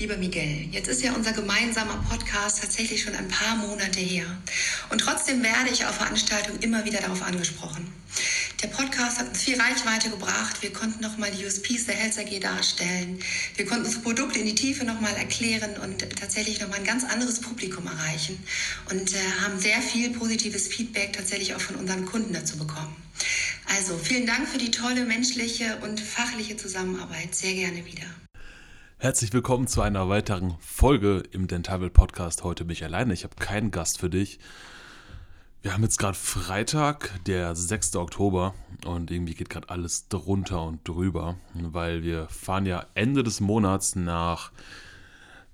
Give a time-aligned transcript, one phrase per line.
[0.00, 4.24] Lieber Miguel, jetzt ist ja unser gemeinsamer Podcast tatsächlich schon ein paar Monate her.
[4.88, 7.86] Und trotzdem werde ich auf Veranstaltungen immer wieder darauf angesprochen.
[8.62, 10.62] Der Podcast hat uns viel Reichweite gebracht.
[10.62, 13.18] Wir konnten nochmal die USPs der Health AG darstellen.
[13.56, 17.42] Wir konnten das Produkt in die Tiefe nochmal erklären und tatsächlich nochmal ein ganz anderes
[17.42, 18.42] Publikum erreichen.
[18.90, 22.96] Und äh, haben sehr viel positives Feedback tatsächlich auch von unseren Kunden dazu bekommen.
[23.66, 27.34] Also vielen Dank für die tolle menschliche und fachliche Zusammenarbeit.
[27.34, 28.06] Sehr gerne wieder.
[29.02, 32.44] Herzlich willkommen zu einer weiteren Folge im Dentabel Podcast.
[32.44, 33.14] Heute mich alleine.
[33.14, 34.38] Ich habe keinen Gast für dich.
[35.62, 37.96] Wir haben jetzt gerade Freitag, der 6.
[37.96, 43.40] Oktober und irgendwie geht gerade alles drunter und drüber, weil wir fahren ja Ende des
[43.40, 44.52] Monats nach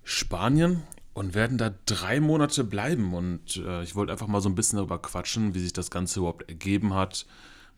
[0.02, 0.82] Spanien
[1.15, 3.15] und werden da drei Monate bleiben.
[3.15, 6.18] Und äh, ich wollte einfach mal so ein bisschen darüber quatschen, wie sich das Ganze
[6.18, 7.26] überhaupt ergeben hat,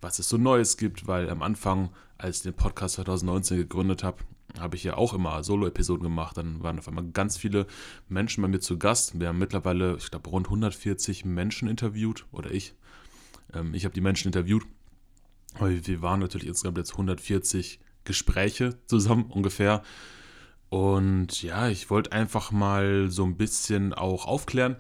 [0.01, 4.25] was es so Neues gibt, weil am Anfang, als ich den Podcast 2019 gegründet habe,
[4.59, 6.37] habe ich ja auch immer Solo-Episoden gemacht.
[6.37, 7.67] Dann waren auf einmal ganz viele
[8.09, 9.19] Menschen bei mir zu Gast.
[9.19, 12.27] Wir haben mittlerweile, ich glaube, rund 140 Menschen interviewt.
[12.33, 12.75] Oder ich.
[13.53, 14.65] Ähm, ich habe die Menschen interviewt.
[15.55, 19.83] Aber wir waren natürlich insgesamt jetzt 140 Gespräche zusammen ungefähr.
[20.71, 24.77] Und ja, ich wollte einfach mal so ein bisschen auch aufklären,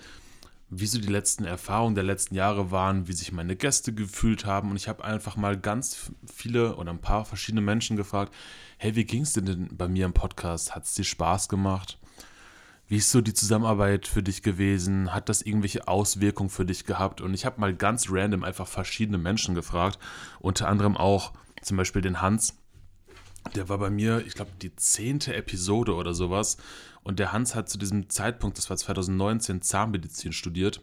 [0.70, 4.70] wie so die letzten Erfahrungen der letzten Jahre waren, wie sich meine Gäste gefühlt haben.
[4.70, 8.34] Und ich habe einfach mal ganz viele oder ein paar verschiedene Menschen gefragt,
[8.76, 10.74] hey, wie ging es denn bei mir im Podcast?
[10.74, 11.98] Hat es dir Spaß gemacht?
[12.86, 15.12] Wie ist so die Zusammenarbeit für dich gewesen?
[15.12, 17.20] Hat das irgendwelche Auswirkungen für dich gehabt?
[17.20, 19.98] Und ich habe mal ganz random einfach verschiedene Menschen gefragt,
[20.40, 22.56] unter anderem auch zum Beispiel den Hans.
[23.54, 26.58] Der war bei mir, ich glaube, die zehnte Episode oder sowas.
[27.02, 30.82] Und der Hans hat zu diesem Zeitpunkt, das war 2019, Zahnmedizin studiert.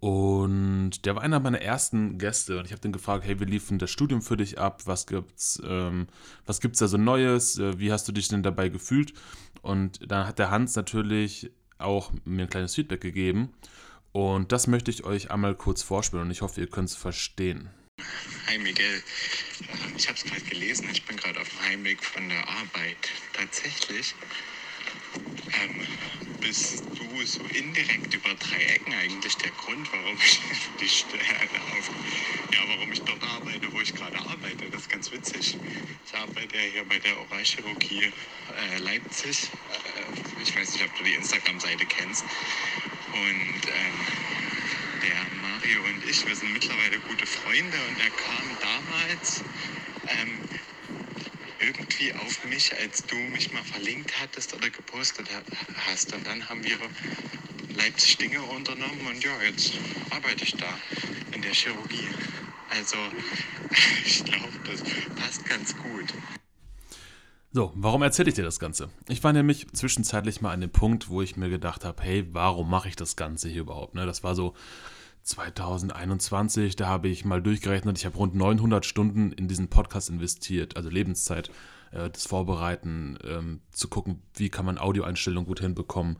[0.00, 3.68] Und der war einer meiner ersten Gäste und ich habe den gefragt, hey, wie lief
[3.68, 4.82] denn das Studium für dich ab?
[4.84, 6.08] Was gibt's, ähm,
[6.44, 7.58] was gibt's da so Neues?
[7.58, 9.14] Äh, wie hast du dich denn dabei gefühlt?
[9.62, 13.54] Und dann hat der Hans natürlich auch mir ein kleines Feedback gegeben.
[14.12, 17.70] Und das möchte ich euch einmal kurz vorspielen und ich hoffe, ihr könnt es verstehen.
[18.48, 19.02] Hi Miguel,
[19.96, 23.10] ich habe es gerade gelesen, ich bin gerade auf dem Heimweg von der Arbeit.
[23.32, 24.14] Tatsächlich
[25.62, 25.80] ähm,
[26.40, 30.40] bist du so indirekt über drei Ecken eigentlich der Grund, warum ich
[30.80, 31.90] die Stelle auf,
[32.52, 34.68] ja, warum ich dort arbeite, wo ich gerade arbeite.
[34.70, 35.56] Das ist ganz witzig.
[36.06, 39.50] Ich arbeite ja hier bei der Oralchirurgie äh, Leipzig.
[39.72, 42.24] Äh, ich weiß nicht, ob du die Instagram-Seite kennst.
[43.12, 44.06] Und ähm,
[45.02, 49.42] der Mario und ich, wir sind mittlerweile gute Freunde und er kam damals
[50.06, 50.38] ähm,
[51.60, 55.28] irgendwie auf mich, als du mich mal verlinkt hattest oder gepostet
[55.86, 56.14] hast.
[56.14, 56.76] Und dann haben wir
[57.76, 59.72] Leipzig Dinge unternommen und ja, jetzt
[60.10, 60.68] arbeite ich da
[61.32, 62.08] in der Chirurgie.
[62.70, 62.96] Also
[64.04, 64.82] ich glaube, das
[65.14, 66.12] passt ganz gut.
[67.52, 68.90] So, warum erzähle ich dir das Ganze?
[69.08, 72.68] Ich war nämlich zwischenzeitlich mal an dem Punkt, wo ich mir gedacht habe, hey, warum
[72.68, 73.94] mache ich das Ganze hier überhaupt?
[73.94, 74.54] Ne, das war so
[75.24, 80.76] 2021, da habe ich mal durchgerechnet, ich habe rund 900 Stunden in diesen Podcast investiert,
[80.76, 81.50] also Lebenszeit,
[81.92, 86.18] äh, das Vorbereiten, ähm, zu gucken, wie kann man Audioeinstellungen gut hinbekommen,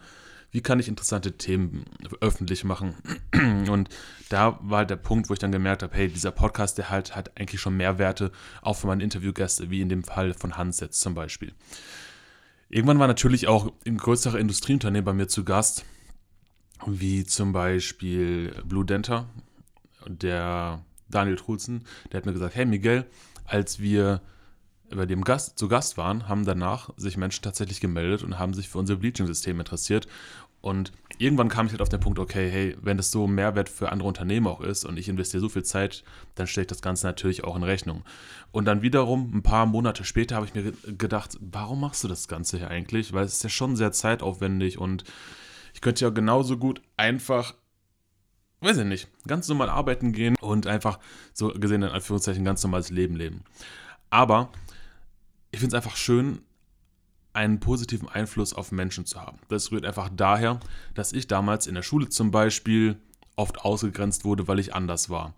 [0.50, 1.84] wie kann ich interessante Themen
[2.20, 2.94] öffentlich machen.
[3.68, 3.88] Und
[4.30, 7.38] da war der Punkt, wo ich dann gemerkt habe, hey, dieser Podcast, der halt hat
[7.38, 8.30] eigentlich schon Mehrwerte,
[8.62, 11.52] auch für meine Interviewgäste, wie in dem Fall von Hans jetzt zum Beispiel.
[12.70, 15.84] Irgendwann war natürlich auch ein größerer Industrieunternehmen bei mir zu Gast,
[16.86, 19.26] wie zum Beispiel Blue Denter.
[20.06, 23.06] Der Daniel Trulzen, der hat mir gesagt, hey Miguel,
[23.46, 24.20] als wir
[24.90, 28.68] bei dem Gast zu Gast waren, haben danach sich Menschen tatsächlich gemeldet und haben sich
[28.68, 30.06] für unser Bleaching-System interessiert.
[30.60, 33.92] Und irgendwann kam ich halt auf den Punkt, okay, hey, wenn das so Mehrwert für
[33.92, 36.04] andere Unternehmen auch ist und ich investiere so viel Zeit,
[36.36, 38.02] dann stelle ich das Ganze natürlich auch in Rechnung.
[38.50, 42.28] Und dann wiederum, ein paar Monate später, habe ich mir gedacht, warum machst du das
[42.28, 43.12] Ganze hier eigentlich?
[43.12, 45.04] Weil es ist ja schon sehr zeitaufwendig und
[45.84, 47.54] könnte ja genauso gut einfach,
[48.60, 50.98] weiß ich nicht, ganz normal arbeiten gehen und einfach
[51.34, 53.44] so gesehen in Anführungszeichen ganz normales Leben leben.
[54.10, 54.50] Aber
[55.52, 56.40] ich finde es einfach schön,
[57.34, 59.38] einen positiven Einfluss auf Menschen zu haben.
[59.48, 60.58] Das rührt einfach daher,
[60.94, 62.96] dass ich damals in der Schule zum Beispiel
[63.36, 65.34] oft ausgegrenzt wurde, weil ich anders war.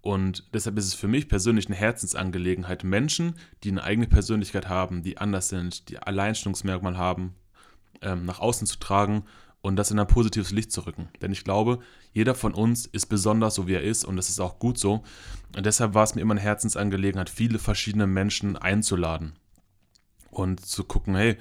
[0.00, 5.02] Und deshalb ist es für mich persönlich eine Herzensangelegenheit, Menschen, die eine eigene Persönlichkeit haben,
[5.02, 7.34] die anders sind, die Alleinstellungsmerkmal haben,
[8.00, 9.24] ähm, nach außen zu tragen
[9.62, 11.08] und das in ein positives Licht zu rücken.
[11.20, 11.80] Denn ich glaube,
[12.12, 15.02] jeder von uns ist besonders so, wie er ist und das ist auch gut so.
[15.56, 19.34] Und deshalb war es mir immer eine Herzensangelegenheit, viele verschiedene Menschen einzuladen
[20.30, 21.36] und zu gucken, hey,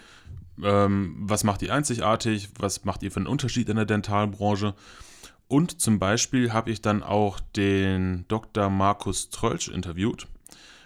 [0.64, 4.76] ähm, was macht ihr einzigartig, was macht ihr für einen Unterschied in der Dentalbranche.
[5.48, 8.70] Und zum Beispiel habe ich dann auch den Dr.
[8.70, 10.28] Markus Trölsch interviewt.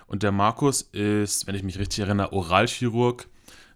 [0.06, 3.28] Und der Markus ist, wenn ich mich richtig erinnere, Oralchirurg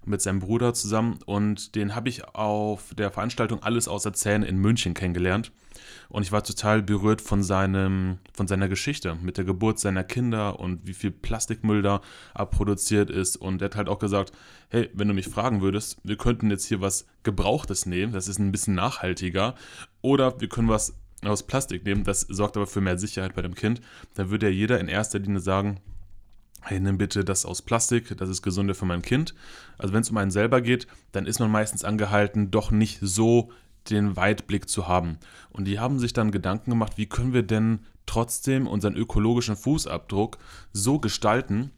[0.07, 4.57] mit seinem Bruder zusammen und den habe ich auf der Veranstaltung Alles außer Zähne in
[4.57, 5.51] München kennengelernt.
[6.09, 10.59] Und ich war total berührt von, seinem, von seiner Geschichte mit der Geburt seiner Kinder
[10.59, 12.01] und wie viel Plastikmüll da
[12.33, 13.35] abproduziert ist.
[13.35, 14.31] Und er hat halt auch gesagt,
[14.69, 18.39] hey, wenn du mich fragen würdest, wir könnten jetzt hier was Gebrauchtes nehmen, das ist
[18.39, 19.55] ein bisschen nachhaltiger.
[20.01, 23.55] Oder wir können was aus Plastik nehmen, das sorgt aber für mehr Sicherheit bei dem
[23.55, 23.81] Kind.
[24.13, 25.79] Dann würde ja jeder in erster Linie sagen,
[26.67, 29.33] hey, nimm bitte das aus Plastik, das ist gesünder für mein Kind.
[29.77, 33.51] Also wenn es um einen selber geht, dann ist man meistens angehalten, doch nicht so
[33.89, 35.17] den Weitblick zu haben.
[35.49, 40.37] Und die haben sich dann Gedanken gemacht, wie können wir denn trotzdem unseren ökologischen Fußabdruck
[40.73, 41.71] so gestalten,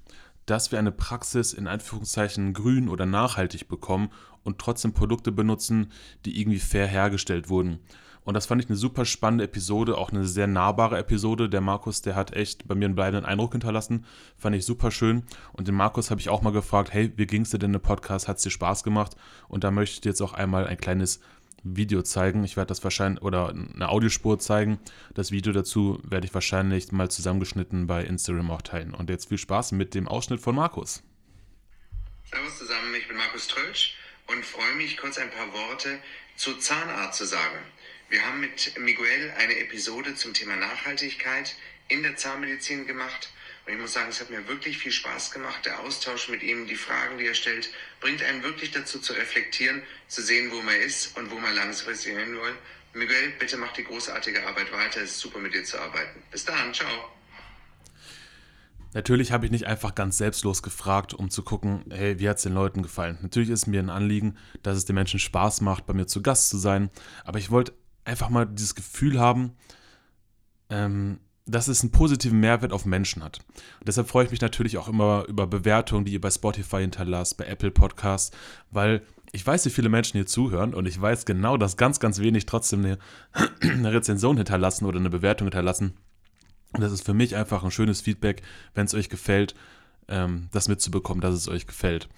[0.45, 4.09] dass wir eine Praxis in Anführungszeichen grün oder nachhaltig bekommen
[4.43, 5.91] und trotzdem Produkte benutzen,
[6.25, 7.79] die irgendwie fair hergestellt wurden.
[8.23, 11.49] Und das fand ich eine super spannende Episode, auch eine sehr nahbare Episode.
[11.49, 14.05] Der Markus, der hat echt bei mir einen bleibenden Eindruck hinterlassen.
[14.37, 15.23] Fand ich super schön.
[15.53, 17.81] Und den Markus habe ich auch mal gefragt, hey, wie ging es dir denn im
[17.81, 18.27] Podcast?
[18.27, 19.15] Hat es dir Spaß gemacht?
[19.47, 21.21] Und da möchte ich dir jetzt auch einmal ein kleines
[21.63, 22.43] Video zeigen.
[22.43, 24.79] Ich werde das wahrscheinlich, oder eine Audiospur zeigen.
[25.13, 28.93] Das Video dazu werde ich wahrscheinlich mal zusammengeschnitten bei Instagram auch teilen.
[28.93, 31.03] Und jetzt viel Spaß mit dem Ausschnitt von Markus.
[32.29, 33.95] Servus zusammen, ich bin Markus Trölsch
[34.27, 35.97] und freue mich, kurz ein paar Worte
[36.35, 37.57] zu Zahnart zu sagen.
[38.09, 41.55] Wir haben mit Miguel eine Episode zum Thema Nachhaltigkeit
[41.89, 43.29] in der Zahnmedizin gemacht.
[43.67, 45.63] Und ich muss sagen, es hat mir wirklich viel Spaß gemacht.
[45.63, 47.69] Der Austausch mit ihm, die Fragen, die er stellt,
[48.01, 52.17] bringt einen wirklich dazu zu reflektieren, zu sehen, wo man ist und wo man langfristig
[52.17, 52.57] hin will.
[52.93, 55.01] Miguel, bitte mach die großartige Arbeit weiter.
[55.01, 56.23] Es ist super, mit dir zu arbeiten.
[56.31, 57.11] Bis dann, ciao.
[58.93, 62.43] Natürlich habe ich nicht einfach ganz selbstlos gefragt, um zu gucken, hey, wie hat es
[62.43, 63.19] den Leuten gefallen?
[63.21, 66.49] Natürlich ist mir ein Anliegen, dass es den Menschen Spaß macht, bei mir zu Gast
[66.49, 66.89] zu sein.
[67.23, 67.73] Aber ich wollte
[68.09, 69.53] einfach mal dieses Gefühl haben,
[70.69, 73.39] ähm, dass es einen positiven Mehrwert auf Menschen hat.
[73.79, 77.37] Und deshalb freue ich mich natürlich auch immer über Bewertungen, die ihr bei Spotify hinterlasst,
[77.37, 78.35] bei Apple Podcasts,
[78.69, 79.01] weil
[79.31, 82.45] ich weiß, wie viele Menschen hier zuhören und ich weiß genau, dass ganz, ganz wenig
[82.45, 82.97] trotzdem eine,
[83.61, 85.97] eine Rezension hinterlassen oder eine Bewertung hinterlassen.
[86.73, 88.43] Und das ist für mich einfach ein schönes Feedback,
[88.75, 89.55] wenn es euch gefällt,
[90.07, 92.09] ähm, das mitzubekommen, dass es euch gefällt.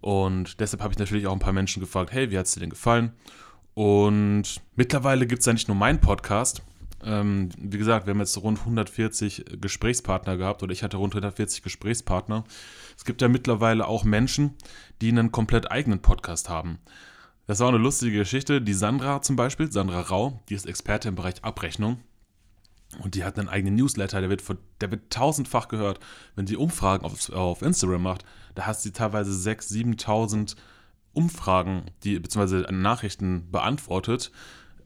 [0.00, 2.60] Und deshalb habe ich natürlich auch ein paar Menschen gefragt, hey, wie hat es dir
[2.60, 3.12] denn gefallen?
[3.74, 6.62] Und mittlerweile gibt es ja nicht nur meinen Podcast.
[7.04, 11.62] Ähm, wie gesagt, wir haben jetzt rund 140 Gesprächspartner gehabt oder ich hatte rund 140
[11.62, 12.44] Gesprächspartner.
[12.96, 14.54] Es gibt ja mittlerweile auch Menschen,
[15.00, 16.78] die einen komplett eigenen Podcast haben.
[17.46, 18.62] Das war eine lustige Geschichte.
[18.62, 21.98] Die Sandra zum Beispiel, Sandra Rau, die ist Experte im Bereich Abrechnung.
[23.02, 24.44] Und die hat einen eigenen Newsletter, der wird,
[24.80, 25.98] der wird tausendfach gehört.
[26.36, 30.56] Wenn sie Umfragen auf, auf Instagram macht, da hat sie teilweise 6.000, 7.000
[31.12, 34.32] Umfragen, die beziehungsweise Nachrichten beantwortet.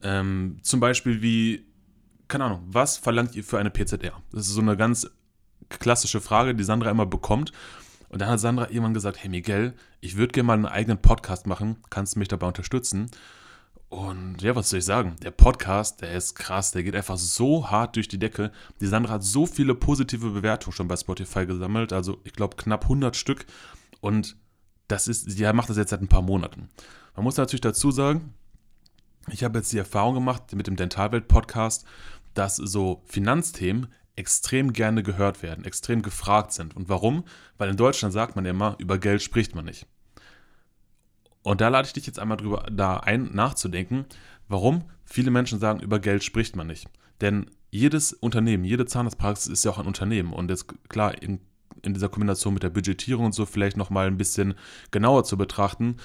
[0.02, 1.66] Ähm, zum Beispiel wie,
[2.28, 4.22] keine Ahnung, was verlangt ihr für eine PZR?
[4.32, 5.10] Das ist so eine ganz
[5.68, 7.52] klassische Frage, die Sandra immer bekommt.
[8.08, 11.46] Und dann hat Sandra irgendwann gesagt, hey Miguel, ich würde gerne mal einen eigenen Podcast
[11.46, 13.10] machen, kannst du mich dabei unterstützen?
[13.88, 15.16] Und ja, was soll ich sagen?
[15.22, 18.50] Der Podcast, der ist krass, der geht einfach so hart durch die Decke.
[18.80, 22.84] Die Sandra hat so viele positive Bewertungen schon bei Spotify gesammelt, also ich glaube knapp
[22.84, 23.46] 100 Stück.
[24.00, 24.36] Und
[24.88, 26.68] das ist, sie macht das jetzt seit ein paar Monaten.
[27.14, 28.34] Man muss natürlich dazu sagen,
[29.30, 31.84] ich habe jetzt die Erfahrung gemacht mit dem Dentalwelt-Podcast,
[32.34, 36.76] dass so Finanzthemen extrem gerne gehört werden, extrem gefragt sind.
[36.76, 37.24] Und warum?
[37.58, 39.86] Weil in Deutschland sagt man immer, über Geld spricht man nicht.
[41.42, 44.06] Und da lade ich dich jetzt einmal drüber da ein, nachzudenken,
[44.48, 46.88] warum viele Menschen sagen, über Geld spricht man nicht.
[47.20, 50.32] Denn jedes Unternehmen, jede Zahnarztpraxis ist ja auch ein Unternehmen.
[50.32, 51.40] Und jetzt, klar, in
[51.82, 54.54] in dieser Kombination mit der Budgetierung und so vielleicht nochmal ein bisschen
[54.90, 55.96] genauer zu betrachten.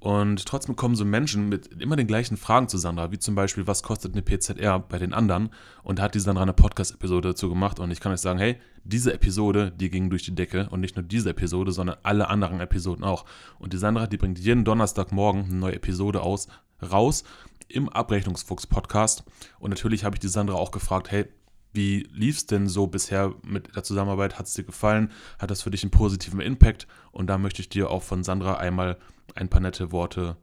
[0.00, 3.66] Und trotzdem kommen so Menschen mit immer den gleichen Fragen zu Sandra, wie zum Beispiel,
[3.66, 5.50] was kostet eine PZR bei den anderen?
[5.82, 7.80] Und da hat die Sandra eine Podcast-Episode dazu gemacht.
[7.80, 10.68] Und ich kann euch sagen, hey, diese Episode, die ging durch die Decke.
[10.70, 13.24] Und nicht nur diese Episode, sondern alle anderen Episoden auch.
[13.58, 16.46] Und die Sandra, die bringt jeden Donnerstagmorgen eine neue Episode aus,
[16.80, 17.24] raus
[17.66, 19.24] im Abrechnungsfuchs-Podcast.
[19.58, 21.26] Und natürlich habe ich die Sandra auch gefragt, hey,
[21.72, 24.38] wie lief es denn so bisher mit der Zusammenarbeit?
[24.38, 25.10] Hat es dir gefallen?
[25.38, 26.86] Hat das für dich einen positiven Impact?
[27.12, 28.98] Und da möchte ich dir auch von Sandra einmal
[29.34, 30.36] ein paar nette Worte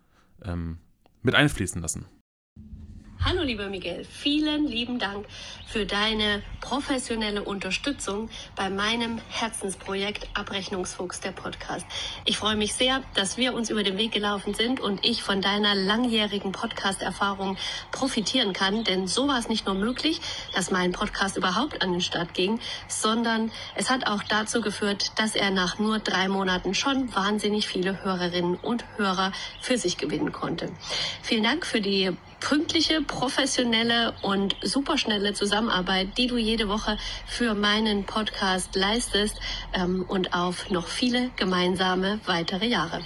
[0.44, 0.78] ähm,
[1.22, 2.06] mit einfließen lassen.
[3.28, 5.26] Hallo lieber Miguel, vielen lieben Dank
[5.66, 11.88] für deine professionelle Unterstützung bei meinem Herzensprojekt Abrechnungsfuchs der Podcast.
[12.26, 15.42] Ich freue mich sehr, dass wir uns über den Weg gelaufen sind und ich von
[15.42, 17.58] deiner langjährigen Podcast-Erfahrung
[17.92, 20.22] profitieren kann, denn so war es nicht nur möglich,
[20.54, 25.34] dass mein Podcast überhaupt an den Start ging, sondern es hat auch dazu geführt, dass
[25.34, 30.72] er nach nur drei Monaten schon wahnsinnig viele Hörerinnen und Hörer für sich gewinnen konnte.
[31.24, 38.06] Vielen Dank für die pünktliche, professionelle und superschnelle Zusammenarbeit, die du jede Woche für meinen
[38.06, 39.40] Podcast leistest
[39.74, 43.02] ähm, und auf noch viele gemeinsame weitere Jahre.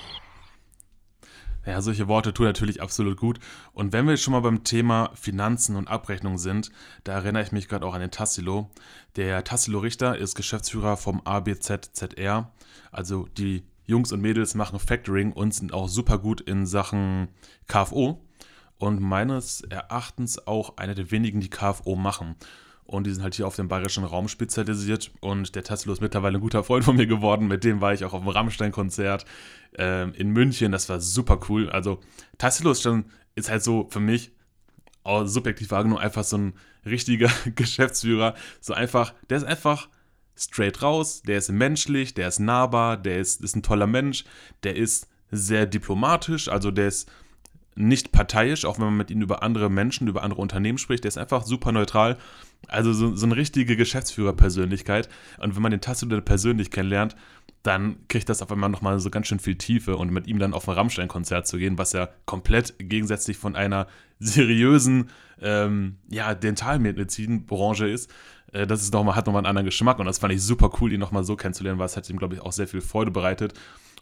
[1.66, 3.40] Ja, solche Worte tun natürlich absolut gut.
[3.72, 6.70] Und wenn wir schon mal beim Thema Finanzen und Abrechnung sind,
[7.06, 8.70] da erinnere ich mich gerade auch an den Tassilo.
[9.16, 12.52] Der Tassilo Richter ist Geschäftsführer vom ABZZR.
[12.92, 17.30] Also die Jungs und Mädels machen Factoring und sind auch super gut in Sachen
[17.68, 18.22] KFO.
[18.80, 22.36] Und meines Erachtens auch einer der wenigen, die KFO machen.
[22.86, 25.12] Und die sind halt hier auf dem bayerischen Raum spezialisiert.
[25.20, 27.48] Und der Tassilo ist mittlerweile ein guter Freund von mir geworden.
[27.48, 29.26] Mit dem war ich auch auf dem Rammstein-Konzert
[29.78, 30.72] ähm, in München.
[30.72, 31.70] Das war super cool.
[31.70, 32.00] Also
[32.40, 33.06] Tassilo ist schon,
[33.36, 34.32] ist halt so für mich,
[35.24, 36.54] subjektiv wahrgenommen, einfach so ein
[36.86, 38.36] richtiger Geschäftsführer.
[38.62, 39.90] So einfach, der ist einfach
[40.36, 44.24] straight raus, der ist menschlich, der ist nahbar, der ist, ist ein toller Mensch,
[44.64, 47.12] der ist sehr diplomatisch, also der ist
[47.80, 51.06] nicht parteiisch, auch wenn man mit ihm über andere Menschen, über andere Unternehmen spricht.
[51.06, 52.18] Der ist einfach super neutral.
[52.68, 55.08] Also so, so eine richtige Geschäftsführerpersönlichkeit.
[55.40, 57.16] Und wenn man den Tassilo persönlich kennenlernt,
[57.64, 59.96] dann kriegt das auf einmal nochmal so ganz schön viel Tiefe.
[59.96, 63.88] Und mit ihm dann auf ein Rammstein-Konzert zu gehen, was ja komplett gegensätzlich von einer
[64.20, 65.10] seriösen
[65.42, 68.12] ähm, ja, Dentalmedizinbranche ist,
[68.52, 70.00] äh, das ist noch mal, hat nochmal einen anderen Geschmack.
[70.00, 72.36] Und das fand ich super cool, ihn nochmal so kennenzulernen, weil es hat ihm, glaube
[72.36, 73.54] ich, auch sehr viel Freude bereitet.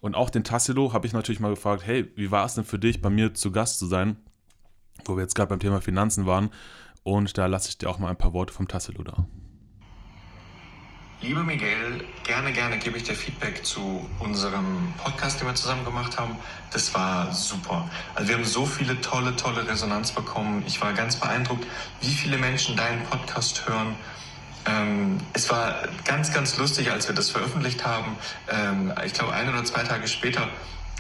[0.01, 2.79] Und auch den Tassilo habe ich natürlich mal gefragt, hey, wie war es denn für
[2.79, 4.17] dich, bei mir zu Gast zu sein,
[5.05, 6.49] wo wir jetzt gerade beim Thema Finanzen waren.
[7.03, 9.25] Und da lasse ich dir auch mal ein paar Worte vom Tassilo da.
[11.21, 16.19] Liebe Miguel, gerne, gerne gebe ich dir Feedback zu unserem Podcast, den wir zusammen gemacht
[16.19, 16.35] haben.
[16.71, 17.89] Das war super.
[18.13, 20.63] Also wir haben so viele tolle, tolle Resonanz bekommen.
[20.67, 21.65] Ich war ganz beeindruckt,
[22.01, 23.95] wie viele Menschen deinen Podcast hören
[24.67, 28.17] ähm, es war ganz, ganz lustig, als wir das veröffentlicht haben.
[28.49, 30.49] Ähm, ich glaube, ein oder zwei Tage später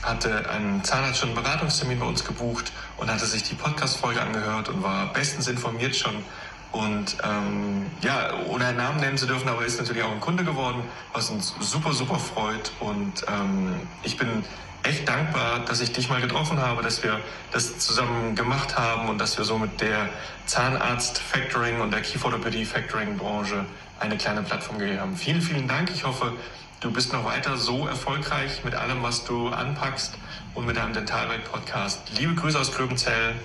[0.03, 4.69] hatte ein Zahnarzt schon einen Beratungstermin bei uns gebucht und hatte sich die Podcast-Folge angehört
[4.69, 6.23] und war bestens informiert schon.
[6.71, 10.43] Und ähm, ja, ohne einen Namen nennen zu dürfen, aber ist natürlich auch ein Kunde
[10.43, 10.83] geworden,
[11.13, 12.71] was uns super, super freut.
[12.79, 14.43] Und ähm, ich bin
[14.87, 17.19] echt dankbar, dass ich dich mal getroffen habe, dass wir
[17.51, 20.09] das zusammen gemacht haben und dass wir so mit der
[20.45, 23.65] Zahnarzt-Factoring und der Kieferorthopädie-Factoring-Branche
[23.99, 25.17] eine kleine Plattform gegeben haben.
[25.17, 25.91] Vielen, vielen Dank.
[25.93, 26.33] Ich hoffe,
[26.79, 30.13] du bist noch weiter so erfolgreich mit allem, was du anpackst
[30.53, 32.11] und mit deinem Dentalwelt-Podcast.
[32.17, 33.35] Liebe Grüße aus Klöbenzell.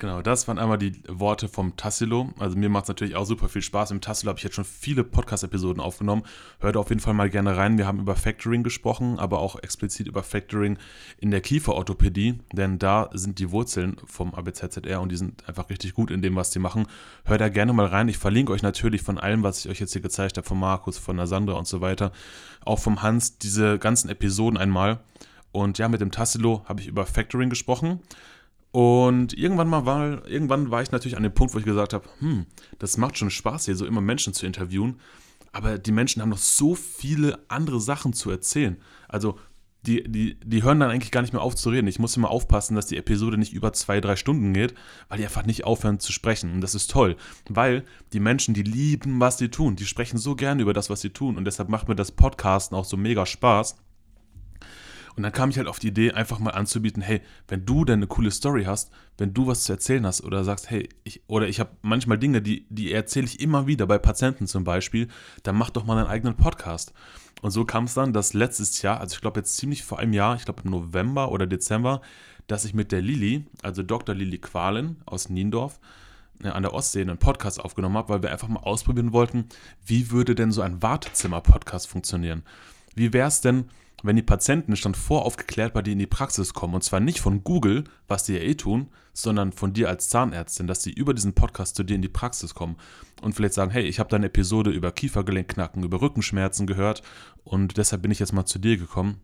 [0.00, 2.30] Genau, das waren einmal die Worte vom Tassilo.
[2.38, 3.90] Also mir macht es natürlich auch super viel Spaß.
[3.90, 6.22] Im Tassilo habe ich jetzt schon viele Podcast-Episoden aufgenommen.
[6.58, 7.76] Hört auf jeden Fall mal gerne rein.
[7.76, 10.78] Wir haben über Factoring gesprochen, aber auch explizit über Factoring
[11.18, 15.92] in der Kieferorthopädie, denn da sind die Wurzeln vom ABZZR und die sind einfach richtig
[15.92, 16.86] gut in dem, was die machen.
[17.26, 18.08] Hört da gerne mal rein.
[18.08, 20.96] Ich verlinke euch natürlich von allem, was ich euch jetzt hier gezeigt habe, von Markus,
[20.96, 22.10] von der Sandra und so weiter,
[22.64, 25.00] auch vom Hans, diese ganzen Episoden einmal.
[25.52, 28.00] Und ja, mit dem Tassilo habe ich über Factoring gesprochen.
[28.72, 32.08] Und irgendwann mal war, irgendwann war ich natürlich an dem Punkt, wo ich gesagt habe,
[32.20, 32.46] hm,
[32.78, 35.00] das macht schon Spaß hier, so immer Menschen zu interviewen.
[35.52, 38.76] Aber die Menschen haben noch so viele andere Sachen zu erzählen.
[39.08, 39.36] Also
[39.86, 41.88] die, die, die hören dann eigentlich gar nicht mehr auf zu reden.
[41.88, 44.74] Ich muss immer aufpassen, dass die Episode nicht über zwei, drei Stunden geht,
[45.08, 46.52] weil die einfach nicht aufhören zu sprechen.
[46.52, 47.16] Und das ist toll,
[47.48, 49.76] weil die Menschen, die lieben, was sie tun.
[49.76, 51.36] Die sprechen so gerne über das, was sie tun.
[51.36, 53.76] Und deshalb macht mir das Podcasten auch so mega Spaß.
[55.16, 57.98] Und dann kam ich halt auf die Idee, einfach mal anzubieten, hey, wenn du denn
[57.98, 61.48] eine coole Story hast, wenn du was zu erzählen hast oder sagst, hey, ich, oder
[61.48, 65.08] ich habe manchmal Dinge, die, die erzähle ich immer wieder bei Patienten zum Beispiel,
[65.42, 66.92] dann mach doch mal einen eigenen Podcast.
[67.42, 70.12] Und so kam es dann, dass letztes Jahr, also ich glaube jetzt ziemlich vor einem
[70.12, 72.02] Jahr, ich glaube im November oder Dezember,
[72.46, 74.14] dass ich mit der Lili, also Dr.
[74.14, 75.80] Lili Qualen aus Niendorf,
[76.42, 79.46] äh, an der Ostsee einen Podcast aufgenommen habe, weil wir einfach mal ausprobieren wollten,
[79.84, 82.42] wie würde denn so ein Wartezimmer-Podcast funktionieren?
[82.94, 83.70] Wie wäre es denn,
[84.02, 86.74] wenn die Patienten schon voraufgeklärt bei dir in die Praxis kommen.
[86.74, 90.66] Und zwar nicht von Google, was die ja eh tun, sondern von dir als Zahnärztin,
[90.66, 92.76] dass sie über diesen Podcast zu dir in die Praxis kommen
[93.22, 97.02] und vielleicht sagen, hey, ich habe da eine Episode über Kiefergelenkknacken, über Rückenschmerzen gehört
[97.44, 99.20] und deshalb bin ich jetzt mal zu dir gekommen.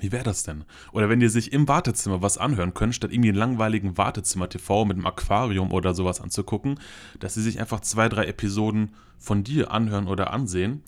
[0.00, 0.64] Wie wäre das denn?
[0.92, 4.96] Oder wenn die sich im Wartezimmer was anhören können, statt irgendwie einen langweiligen Wartezimmer-TV mit
[4.96, 6.78] einem Aquarium oder sowas anzugucken,
[7.18, 10.84] dass sie sich einfach zwei, drei Episoden von dir anhören oder ansehen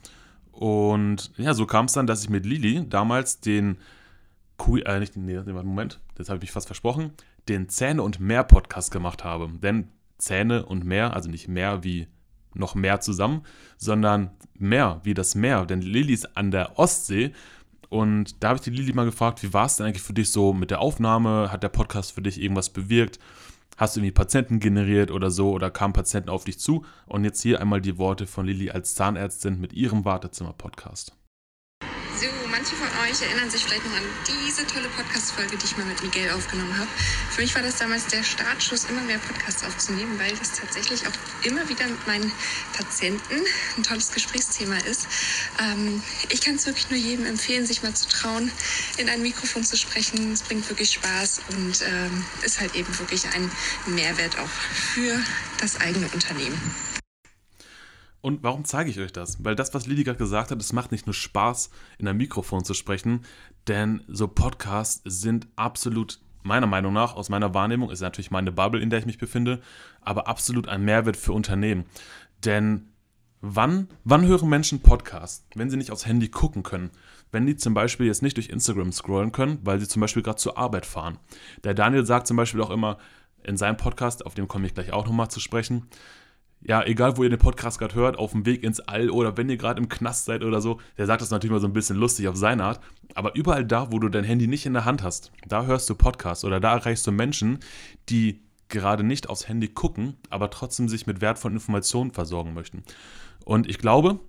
[0.61, 3.79] und ja, so kam es dann, dass ich mit Lili damals den
[4.59, 7.13] Q äh, nicht, nee, Moment, das habe ich fast versprochen,
[7.49, 9.49] den Zähne und Meer Podcast gemacht habe.
[9.63, 9.89] Denn
[10.19, 12.09] Zähne und Meer, also nicht mehr wie
[12.53, 13.45] noch mehr zusammen,
[13.79, 15.65] sondern mehr wie das Meer.
[15.65, 17.33] Denn Lili ist an der Ostsee
[17.89, 20.31] und da habe ich die Lili mal gefragt, wie war es denn eigentlich für dich
[20.31, 21.51] so mit der Aufnahme?
[21.51, 23.19] Hat der Podcast für dich irgendwas bewirkt?
[23.81, 26.85] Hast du irgendwie Patienten generiert oder so oder kamen Patienten auf dich zu?
[27.07, 31.17] Und jetzt hier einmal die Worte von Lilly als Zahnärztin mit ihrem Wartezimmer-Podcast.
[32.21, 35.87] So, manche von euch erinnern sich vielleicht noch an diese tolle Podcast-Folge, die ich mal
[35.87, 36.91] mit Miguel aufgenommen habe.
[37.31, 41.13] Für mich war das damals der Startschuss, immer mehr Podcasts aufzunehmen, weil das tatsächlich auch
[41.45, 42.31] immer wieder mit meinen
[42.77, 43.43] Patienten
[43.79, 45.07] ein tolles Gesprächsthema ist.
[45.63, 48.53] Ähm, ich kann es wirklich nur jedem empfehlen, sich mal zu trauen,
[48.99, 50.31] in ein Mikrofon zu sprechen.
[50.35, 53.51] Es bringt wirklich Spaß und ähm, ist halt eben wirklich ein
[53.87, 54.51] Mehrwert auch
[54.95, 55.19] für
[55.59, 56.61] das eigene Unternehmen.
[58.23, 59.43] Und warum zeige ich euch das?
[59.45, 62.65] Weil das, was Lili gerade gesagt hat, es macht nicht nur Spaß, in ein Mikrofon
[62.65, 63.25] zu sprechen,
[63.67, 68.81] denn so Podcasts sind absolut, meiner Meinung nach, aus meiner Wahrnehmung, ist natürlich meine Bubble,
[68.81, 69.61] in der ich mich befinde,
[70.03, 71.85] aber absolut ein Mehrwert für Unternehmen.
[72.45, 72.91] Denn
[73.41, 76.91] wann, wann hören Menschen Podcasts, wenn sie nicht aufs Handy gucken können?
[77.33, 80.39] Wenn die zum Beispiel jetzt nicht durch Instagram scrollen können, weil sie zum Beispiel gerade
[80.39, 81.19] zur Arbeit fahren.
[81.65, 82.99] Der Daniel sagt zum Beispiel auch immer
[83.43, 85.87] in seinem Podcast, auf dem komme ich gleich auch nochmal zu sprechen,
[86.63, 89.49] ja, egal wo ihr den Podcast gerade hört, auf dem Weg ins All oder wenn
[89.49, 91.97] ihr gerade im Knast seid oder so, der sagt das natürlich mal so ein bisschen
[91.97, 92.81] lustig auf seine Art,
[93.15, 95.95] aber überall da, wo du dein Handy nicht in der Hand hast, da hörst du
[95.95, 97.61] Podcasts oder da erreichst du Menschen,
[98.09, 102.85] die gerade nicht aufs Handy gucken, aber trotzdem sich mit wertvollen Informationen versorgen möchten.
[103.45, 104.21] Und ich glaube,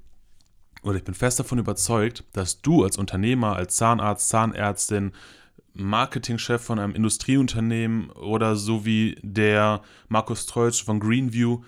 [0.84, 5.12] oder ich bin fest davon überzeugt, dass du als Unternehmer, als Zahnarzt, Zahnärztin,
[5.74, 11.62] Marketingchef von einem Industrieunternehmen oder so wie der Markus Treutsch von Greenview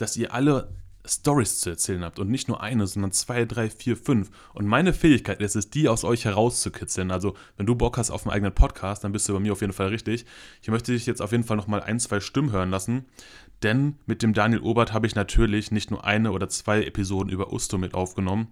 [0.00, 0.68] dass ihr alle
[1.06, 4.30] Stories zu erzählen habt und nicht nur eine, sondern zwei, drei, vier, fünf.
[4.52, 7.10] Und meine Fähigkeit ist es, die aus euch herauszukitzeln.
[7.10, 9.62] Also, wenn du Bock hast auf einen eigenen Podcast, dann bist du bei mir auf
[9.62, 10.26] jeden Fall richtig.
[10.62, 13.06] Ich möchte dich jetzt auf jeden Fall nochmal ein, zwei Stimmen hören lassen,
[13.62, 17.52] denn mit dem Daniel Obert habe ich natürlich nicht nur eine oder zwei Episoden über
[17.52, 18.48] Usto mit aufgenommen,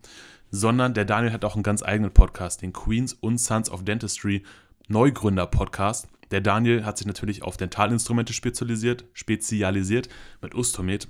[0.51, 4.43] sondern der Daniel hat auch einen ganz eigenen Podcast, den Queens und Sons of Dentistry
[4.89, 6.09] Neugründer Podcast.
[6.31, 10.09] Der Daniel hat sich natürlich auf Dentalinstrumente spezialisiert, spezialisiert
[10.43, 11.09] mit Ustomed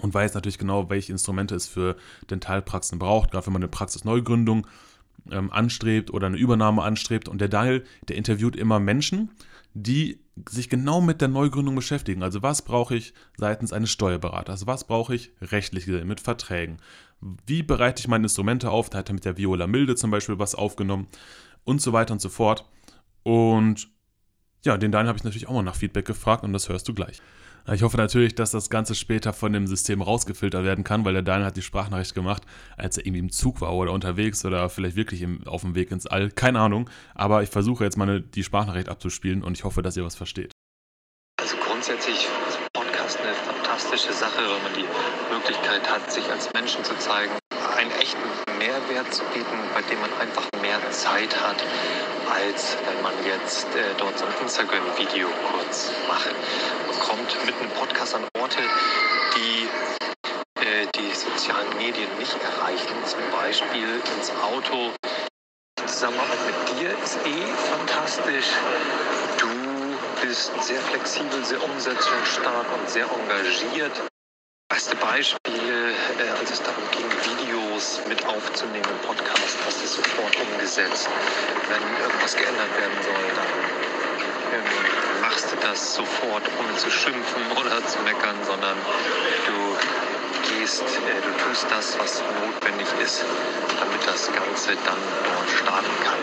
[0.00, 1.96] und weiß natürlich genau, welche Instrumente es für
[2.30, 4.66] Dentalpraxen braucht, gerade wenn man eine Praxisneugründung
[5.30, 7.28] ähm, anstrebt oder eine Übernahme anstrebt.
[7.28, 9.30] Und der Daniel, der interviewt immer Menschen,
[9.74, 12.22] die sich genau mit der Neugründung beschäftigen.
[12.22, 14.66] Also was brauche ich seitens eines Steuerberaters?
[14.66, 16.78] Was brauche ich rechtlich mit Verträgen?
[17.46, 18.90] Wie bereite ich meine Instrumente auf?
[18.90, 21.08] Da hat er mit der Viola Milde zum Beispiel was aufgenommen
[21.64, 22.68] und so weiter und so fort.
[23.22, 23.88] Und
[24.64, 26.94] ja, den Daniel habe ich natürlich auch mal nach Feedback gefragt und das hörst du
[26.94, 27.20] gleich.
[27.72, 31.22] Ich hoffe natürlich, dass das Ganze später von dem System rausgefiltert werden kann, weil der
[31.22, 32.44] Daniel hat die Sprachnachricht gemacht,
[32.76, 35.90] als er irgendwie im Zug war oder unterwegs oder vielleicht wirklich im, auf dem Weg
[35.90, 36.30] ins All.
[36.30, 36.88] Keine Ahnung.
[37.16, 40.52] Aber ich versuche jetzt mal die Sprachnachricht abzuspielen und ich hoffe, dass ihr was versteht.
[41.40, 46.84] Also grundsätzlich ist Podcast eine fantastische Sache, weil man die Möglichkeit hat, sich als Menschen
[46.84, 47.32] zu zeigen,
[47.76, 51.56] einen echten Mehrwert zu bieten, bei dem man einfach mehr Zeit hat,
[52.32, 56.34] als wenn man jetzt äh, dort so ein Instagram-Video kurz macht
[57.06, 58.58] kommt mit einem Podcast an Orte,
[59.36, 59.68] die
[60.60, 64.92] äh, die sozialen Medien nicht erreichen, zum Beispiel ins Auto.
[65.78, 68.50] Die Zusammenarbeit mit dir ist eh fantastisch.
[69.38, 73.92] Du bist sehr flexibel, sehr umsetzungsstark und sehr engagiert.
[74.68, 80.36] Beste Beispiele, äh, als es darum ging, Videos mit aufzunehmen im Podcast, hast du sofort
[80.40, 81.08] umgesetzt.
[81.68, 87.98] Wenn irgendwas geändert werden soll, dann ähm, machst das sofort, ohne zu schimpfen oder zu
[88.02, 88.76] meckern, sondern
[89.46, 89.58] du
[90.48, 93.24] gehst, äh, du tust das, was notwendig ist,
[93.80, 96.20] damit das Ganze dann dort starten kann.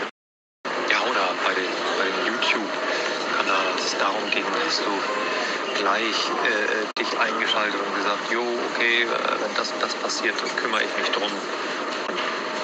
[0.88, 4.92] Ja, oder bei dem, bei dem YouTube-Kanal, als es darum ging, dass du
[5.74, 9.06] gleich äh, dich eingeschaltet und gesagt, jo, okay, äh,
[9.42, 11.32] wenn das und das passiert, dann kümmere ich mich drum.
[12.08, 12.18] Und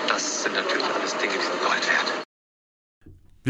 [0.09, 2.30] das sind natürlich alles Dinge, die sind Gold wert.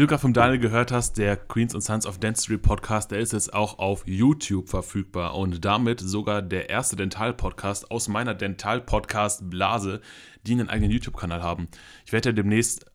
[0.01, 3.19] Wie du gerade vom Daniel gehört hast, der Queens and Sons of Dentistry Podcast, der
[3.19, 10.01] ist jetzt auch auf YouTube verfügbar und damit sogar der erste Dental-Podcast aus meiner Dental-Podcast-Blase,
[10.41, 11.67] die einen eigenen YouTube-Kanal haben.
[12.03, 12.87] Ich werde ja demnächst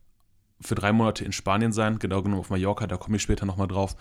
[0.59, 3.69] für drei Monate in Spanien sein, genau genommen auf Mallorca, da komme ich später nochmal
[3.69, 3.95] drauf.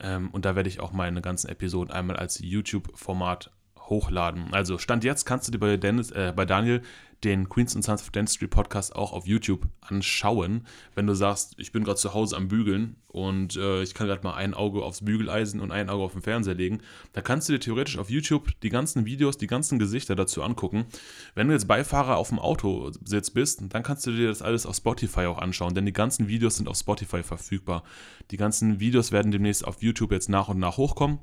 [0.00, 3.50] Ähm, und da werde ich auch meine ganzen Episoden einmal als YouTube-Format
[3.90, 4.52] hochladen.
[4.52, 6.82] Also Stand jetzt kannst du dir bei, Dennis, äh, bei Daniel
[7.24, 11.72] den Queens and Sons of Dentistry Podcast auch auf YouTube anschauen, wenn du sagst, ich
[11.72, 15.04] bin gerade zu Hause am Bügeln und äh, ich kann gerade mal ein Auge aufs
[15.04, 16.80] Bügeleisen und ein Auge auf den Fernseher legen.
[17.12, 20.86] Da kannst du dir theoretisch auf YouTube die ganzen Videos, die ganzen Gesichter dazu angucken.
[21.34, 24.64] Wenn du jetzt Beifahrer auf dem Auto sitzt bist, dann kannst du dir das alles
[24.64, 27.82] auf Spotify auch anschauen, denn die ganzen Videos sind auf Spotify verfügbar.
[28.30, 31.18] Die ganzen Videos werden demnächst auf YouTube jetzt nach und nach hochkommen.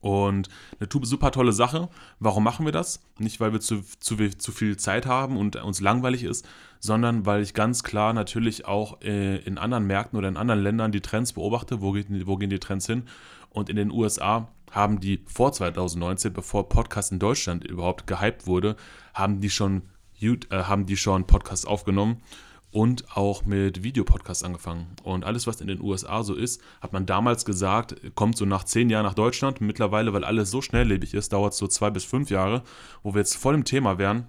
[0.00, 1.88] Und eine super tolle Sache.
[2.20, 3.00] Warum machen wir das?
[3.18, 6.46] Nicht, weil wir zu, zu, zu viel Zeit haben und uns langweilig ist,
[6.78, 10.92] sondern weil ich ganz klar natürlich auch äh, in anderen Märkten oder in anderen Ländern
[10.92, 11.80] die Trends beobachte.
[11.80, 13.04] Wo, geht, wo gehen die Trends hin?
[13.50, 18.76] Und in den USA haben die vor 2019, bevor Podcast in Deutschland überhaupt gehypt wurde,
[19.14, 19.82] haben die schon,
[20.20, 22.22] äh, haben die schon Podcasts aufgenommen
[22.70, 24.88] und auch mit Videopodcasts angefangen.
[25.02, 28.64] Und alles, was in den USA so ist, hat man damals gesagt, kommt so nach
[28.64, 29.60] zehn Jahren nach Deutschland.
[29.60, 32.62] Mittlerweile, weil alles so schnelllebig ist, dauert es so zwei bis fünf Jahre,
[33.02, 34.26] wo wir jetzt voll im Thema wären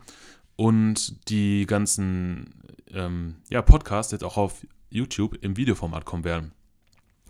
[0.55, 2.53] und die ganzen
[2.93, 6.51] ähm, ja, Podcasts jetzt auch auf YouTube im Videoformat kommen werden.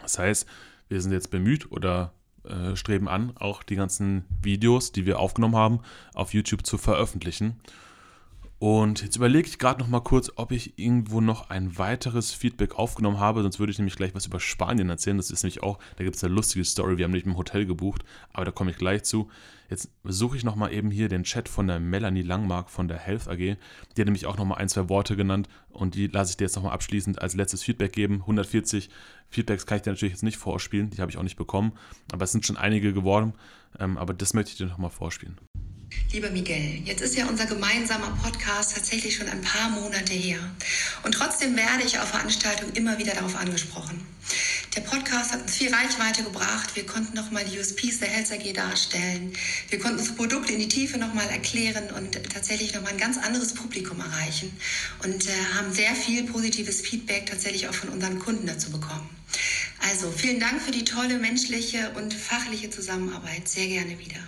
[0.01, 0.47] Das heißt,
[0.87, 5.55] wir sind jetzt bemüht oder äh, streben an, auch die ganzen Videos, die wir aufgenommen
[5.55, 5.79] haben,
[6.13, 7.59] auf YouTube zu veröffentlichen.
[8.59, 12.75] Und jetzt überlege ich gerade noch mal kurz, ob ich irgendwo noch ein weiteres Feedback
[12.75, 13.41] aufgenommen habe.
[13.41, 15.15] Sonst würde ich nämlich gleich was über Spanien erzählen.
[15.15, 16.97] Das ist nämlich auch, da gibt es eine lustige Story.
[16.97, 19.29] Wir haben nicht im Hotel gebucht, aber da komme ich gleich zu.
[19.69, 22.97] Jetzt suche ich noch mal eben hier den Chat von der Melanie Langmark von der
[22.97, 23.37] Health AG.
[23.37, 23.55] Die
[24.01, 26.55] hat nämlich auch noch mal ein, zwei Worte genannt und die lasse ich dir jetzt
[26.57, 28.15] noch mal abschließend als letztes Feedback geben.
[28.15, 28.89] 140
[29.29, 31.73] Feedbacks kann ich dir natürlich jetzt nicht vorspielen, die habe ich auch nicht bekommen,
[32.11, 33.33] aber es sind schon einige geworden.
[33.79, 35.37] Ähm, aber das möchte ich dir noch mal vorspielen.
[36.11, 40.39] Lieber Miguel, jetzt ist ja unser gemeinsamer Podcast tatsächlich schon ein paar Monate her.
[41.03, 44.03] Und trotzdem werde ich auf Veranstaltungen immer wieder darauf angesprochen.
[44.75, 46.75] Der Podcast hat uns viel Reichweite gebracht.
[46.75, 49.33] Wir konnten nochmal die USPs der Health AG darstellen.
[49.69, 53.53] Wir konnten unsere Produkte in die Tiefe nochmal erklären und tatsächlich nochmal ein ganz anderes
[53.53, 54.51] Publikum erreichen.
[55.03, 59.07] Und äh, haben sehr viel positives Feedback tatsächlich auch von unseren Kunden dazu bekommen.
[59.87, 63.47] Also vielen Dank für die tolle menschliche und fachliche Zusammenarbeit.
[63.47, 64.19] Sehr gerne wieder.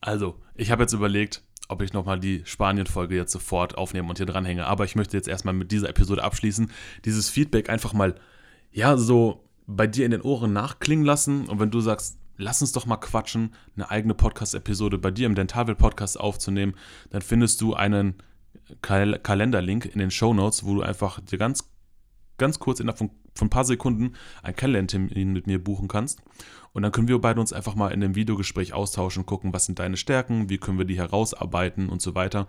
[0.00, 4.26] Also, ich habe jetzt überlegt, ob ich nochmal die Spanien-Folge jetzt sofort aufnehme und hier
[4.26, 4.66] dranhänge.
[4.66, 6.70] Aber ich möchte jetzt erstmal mit dieser Episode abschließen.
[7.04, 8.14] Dieses Feedback einfach mal,
[8.72, 11.46] ja, so bei dir in den Ohren nachklingen lassen.
[11.46, 15.34] Und wenn du sagst, lass uns doch mal quatschen, eine eigene Podcast-Episode bei dir im
[15.34, 16.74] Dentalwelt-Podcast aufzunehmen,
[17.10, 18.14] dann findest du einen
[18.80, 21.70] Kal Kalenderlink in den Show Notes, wo du einfach dir ganz,
[22.38, 26.20] ganz kurz innerhalb von, von ein paar Sekunden einen Kalendertermin mit mir buchen kannst.
[26.72, 29.78] Und dann können wir beide uns einfach mal in einem Videogespräch austauschen, gucken, was sind
[29.78, 32.46] deine Stärken, wie können wir die herausarbeiten und so weiter.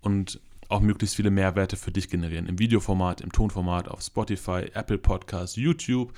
[0.00, 2.46] Und auch möglichst viele Mehrwerte für dich generieren.
[2.46, 6.12] Im Videoformat, im Tonformat, auf Spotify, Apple Podcasts, YouTube,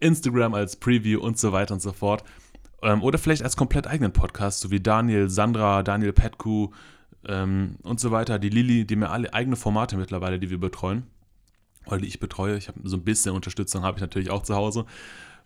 [0.00, 2.24] Instagram als Preview und so weiter und so fort.
[2.82, 6.70] Ähm, oder vielleicht als komplett eigenen Podcast, so wie Daniel, Sandra, Daniel Petku
[7.28, 8.38] ähm, und so weiter.
[8.38, 11.04] Die Lili, die mir alle eigene Formate mittlerweile, die wir betreuen.
[11.90, 12.56] Oder die ich betreue.
[12.56, 14.86] Ich habe so ein bisschen Unterstützung, habe ich natürlich auch zu Hause.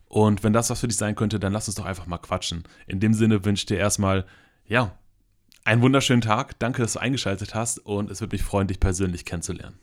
[0.07, 2.63] Und wenn das was für dich sein könnte, dann lass uns doch einfach mal quatschen.
[2.87, 4.25] In dem Sinne wünsche ich dir erstmal,
[4.67, 4.97] ja,
[5.63, 6.59] einen wunderschönen Tag.
[6.59, 9.77] Danke, dass du eingeschaltet hast und es würde mich freuen, dich persönlich kennenzulernen.